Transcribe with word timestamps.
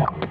Yeah. 0.00 0.29